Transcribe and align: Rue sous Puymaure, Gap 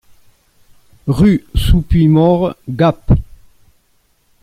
Rue 1.05 1.45
sous 1.53 1.81
Puymaure, 1.81 2.55
Gap 2.67 3.11